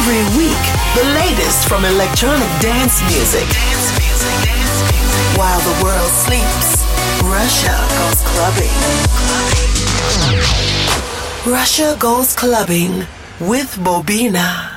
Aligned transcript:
Every 0.00 0.24
week, 0.38 0.64
the 0.94 1.04
latest 1.12 1.68
from 1.68 1.84
electronic 1.84 2.48
dance 2.58 3.02
music. 3.12 3.46
While 5.36 5.60
the 5.60 5.84
world 5.84 6.10
sleeps, 6.24 6.86
Russia 7.22 7.76
goes 7.98 8.22
clubbing. 8.32 8.76
Russia 11.52 11.96
goes 11.98 12.34
clubbing 12.34 13.04
with 13.40 13.76
Bobina. 13.76 14.69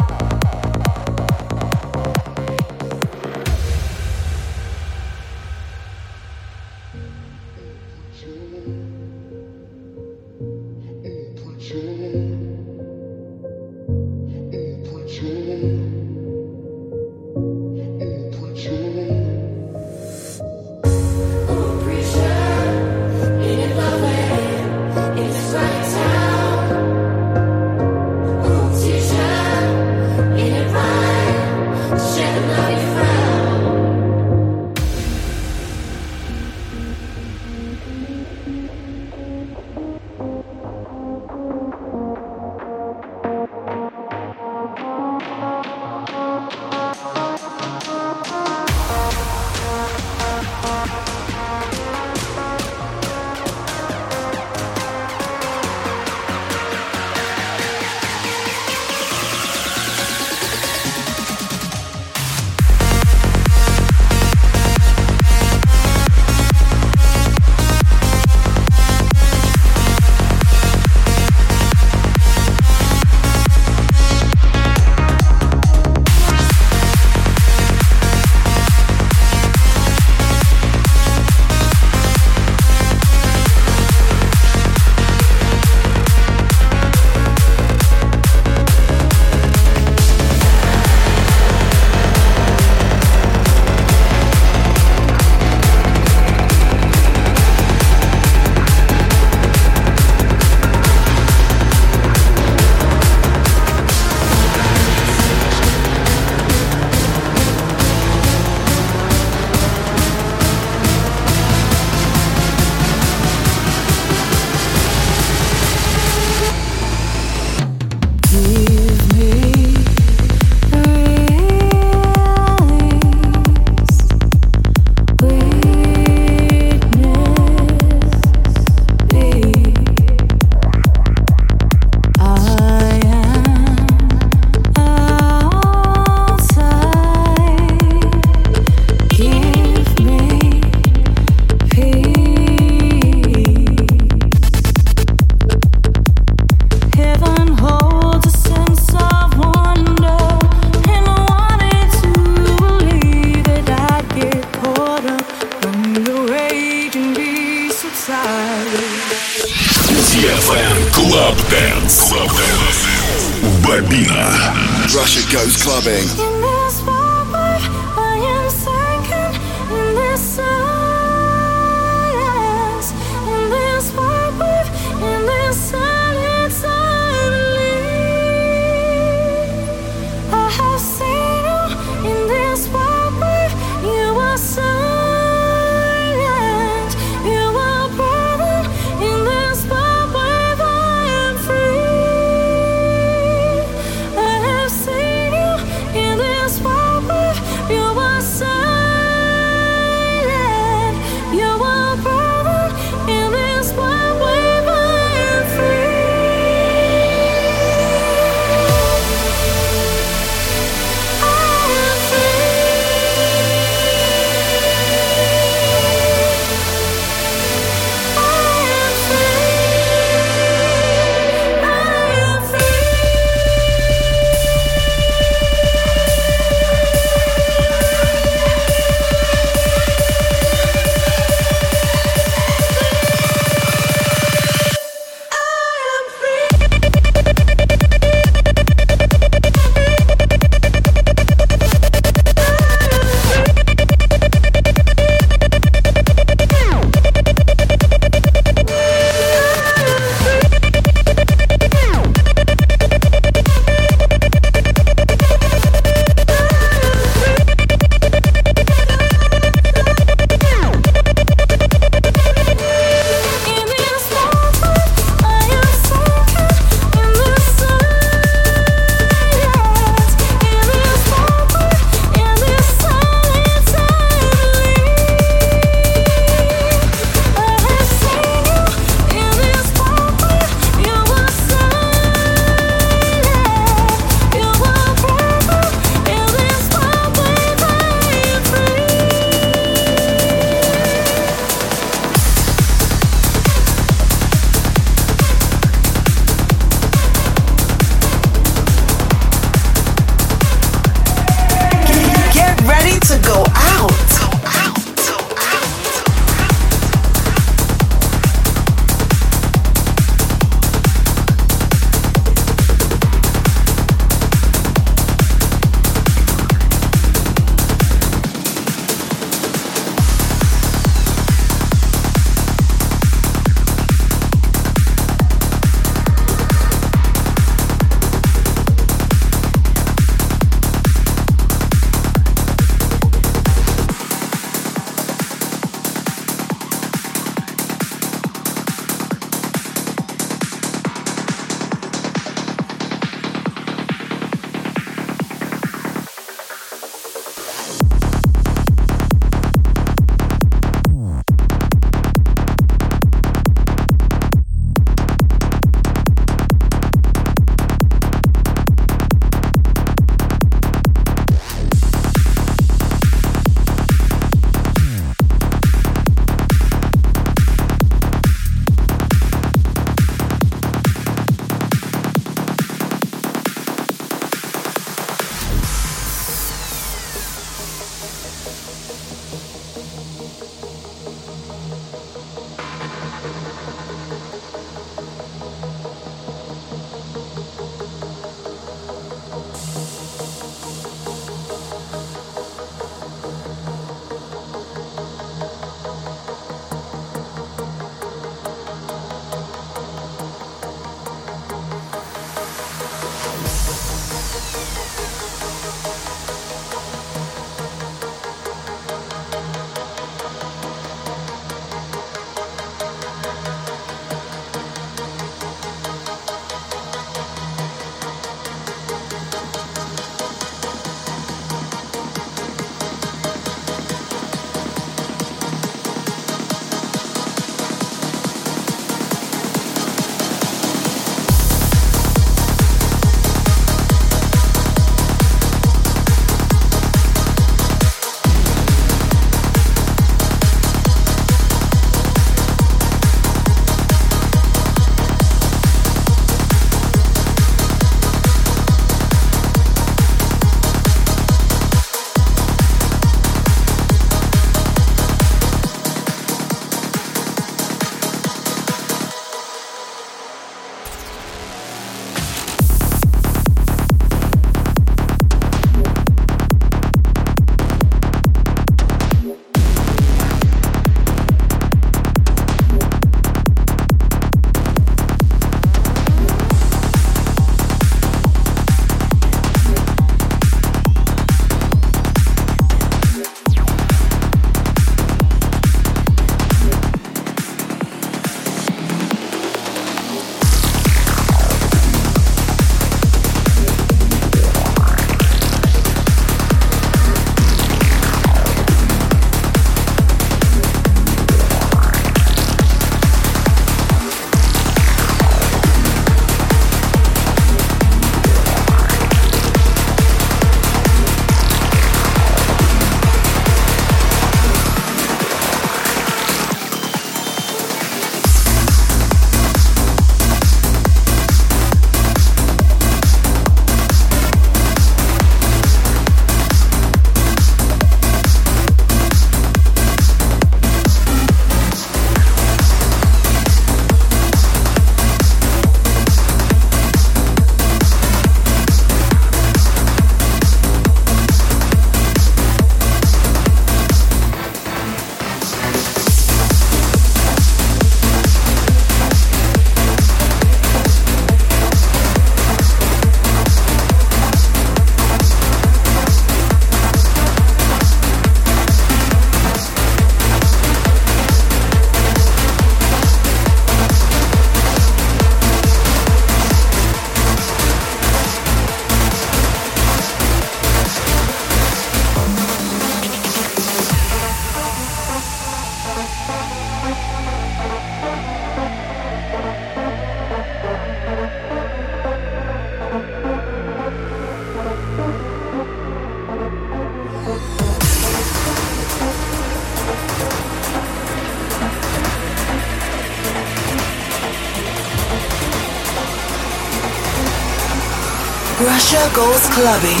Goes 599.14 599.46
Clubbing 599.50 600.00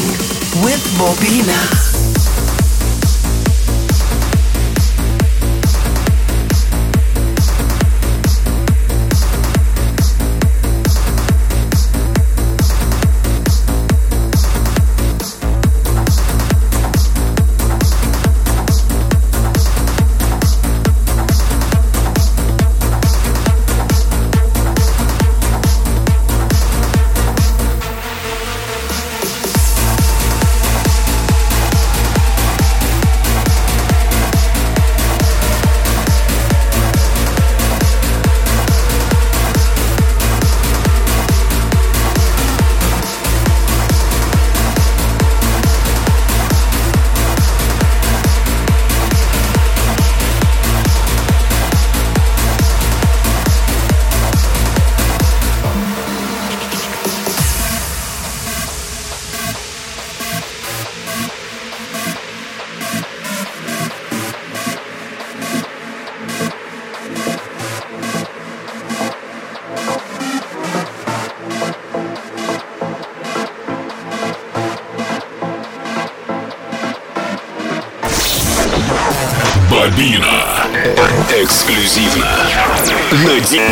with 0.64 0.82
Bobina. 0.96 1.81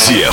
На 0.00 0.29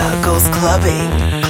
Circles 0.00 0.48
Clubbing. 0.48 1.49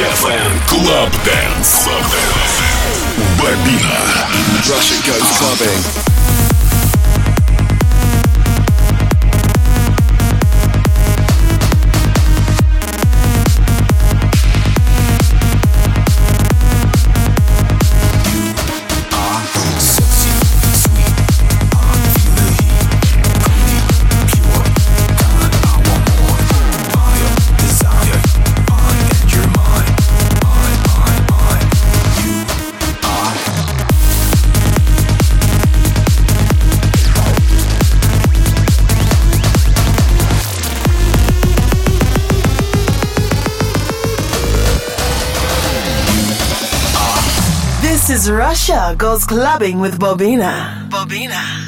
DFM 0.00 0.66
Club 0.66 1.12
Dance. 1.26 1.84
Club 1.84 2.04
Dance. 2.08 2.56
Russia 4.70 4.96
goes 5.06 5.28
clubbing. 5.36 6.09
Russia 48.50 48.96
Goes 48.98 49.24
Clubbing 49.26 49.78
with 49.78 50.00
Bobina. 50.00 50.88
Bobina, 50.90 51.59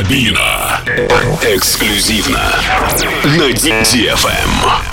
Бабина. 0.00 0.80
Эксклюзивно 1.42 2.54
на 3.36 3.50
DTFM. 3.50 4.89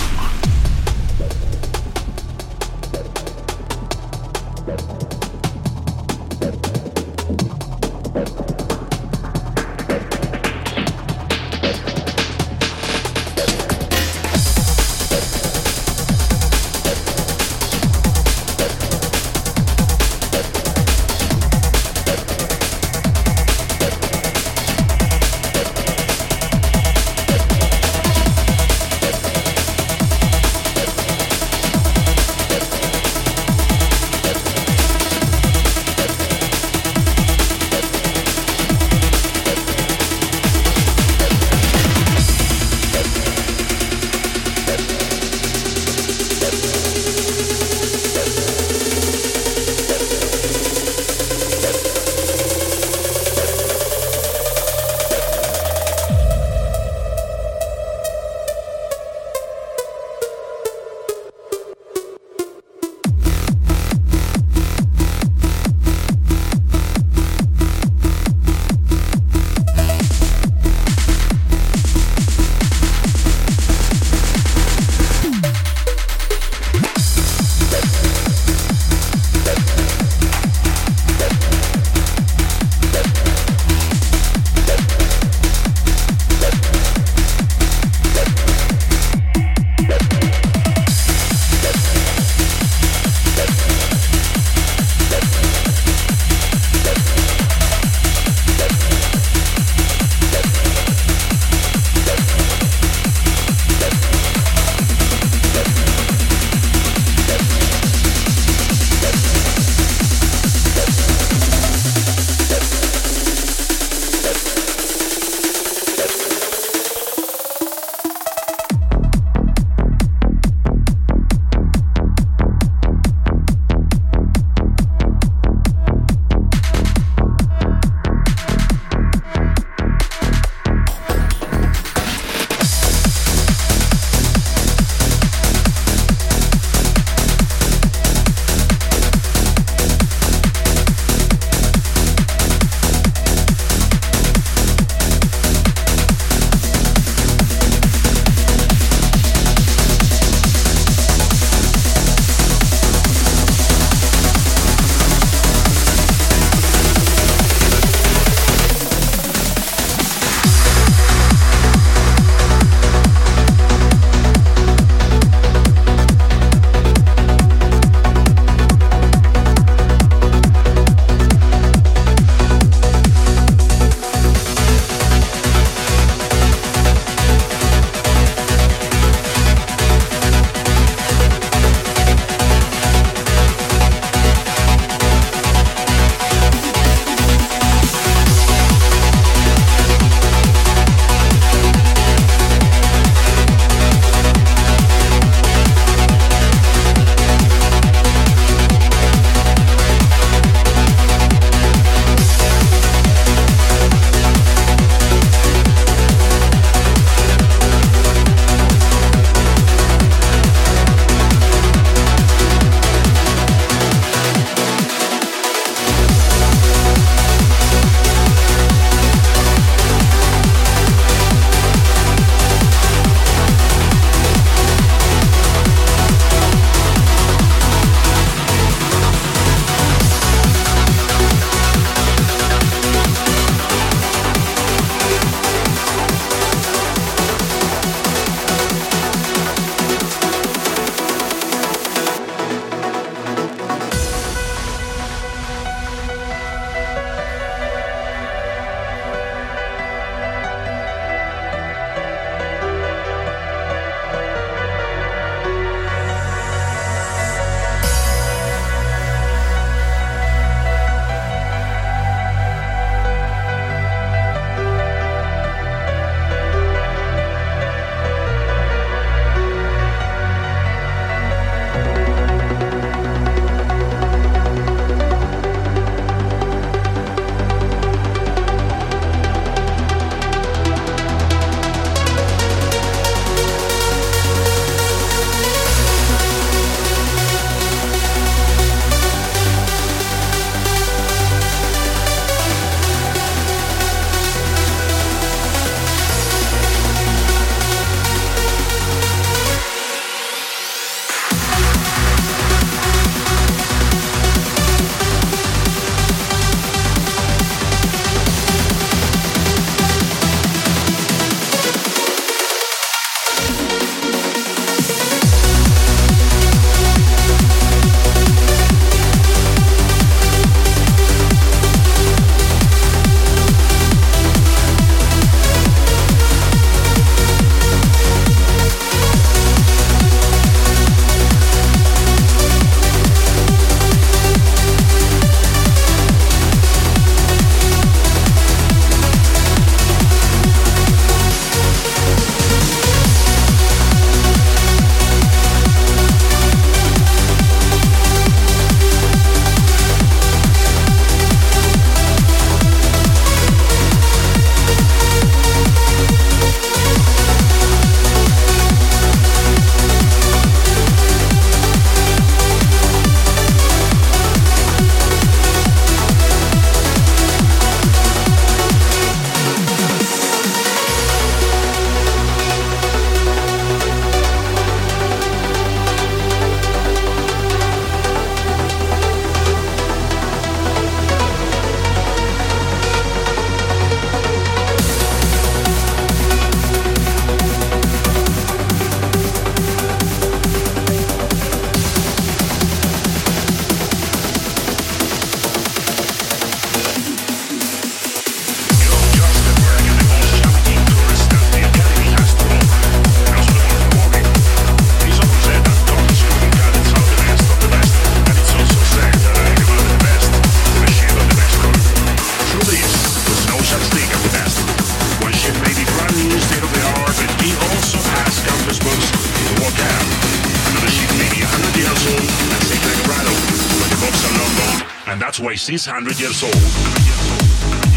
and 425.08 425.20
that's 425.20 425.40
why 425.40 425.54
she's 425.54 425.86
100 425.86 426.20
years 426.20 426.42
old. 426.42 427.87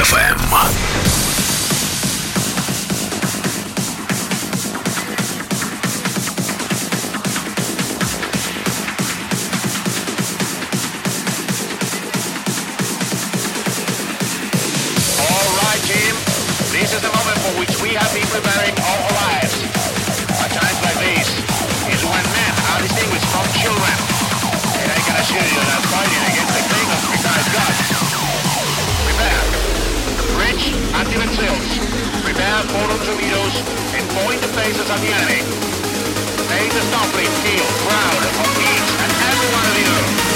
FM. 0.00 0.89
and 31.20 31.30
sails. 31.32 31.68
Prepare 32.24 32.62
for 32.72 32.84
los 32.88 33.04
unidos 33.08 33.52
and 33.94 34.08
point 34.20 34.40
the 34.40 34.48
phases 34.48 34.88
of 34.88 35.00
the 35.00 35.12
enemy. 35.12 35.42
Make 36.48 36.72
the 36.72 36.80
Starfleet 36.88 37.32
feel 37.44 37.66
proud 37.84 38.22
of 38.40 38.48
each 38.58 38.90
and 39.04 39.10
every 39.28 39.48
one 39.52 39.66
of 39.66 39.76
you. 39.78 40.29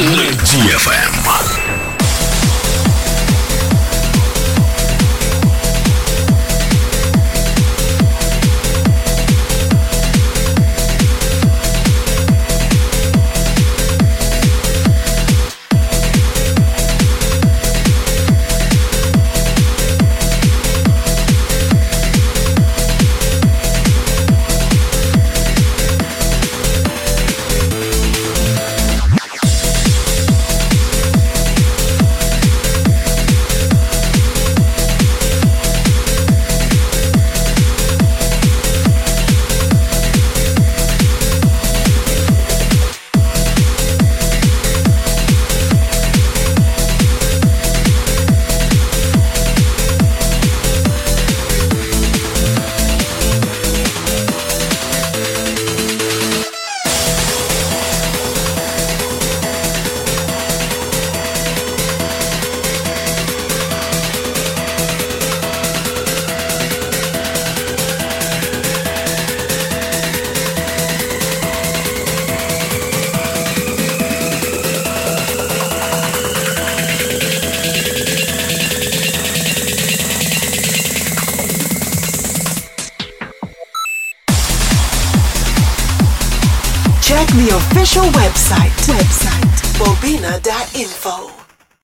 на 0.00 0.30
DFM. 0.44 1.09